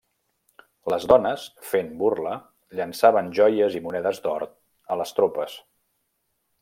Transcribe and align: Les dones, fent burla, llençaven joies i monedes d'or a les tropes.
Les 0.93 1.03
dones, 1.11 1.43
fent 1.73 1.91
burla, 1.99 2.33
llençaven 2.79 3.29
joies 3.41 3.77
i 3.81 3.83
monedes 3.89 4.23
d'or 4.25 4.47
a 4.97 4.99
les 5.03 5.15
tropes. 5.21 5.61